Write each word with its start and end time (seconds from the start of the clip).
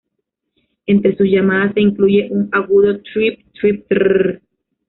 Entre 0.87 1.15
sus 1.15 1.27
llamadas 1.27 1.75
se 1.75 1.81
incluye 1.81 2.27
un 2.31 2.49
agudo 2.53 2.91
"triiip-triip-trrrrrr". 3.03 4.41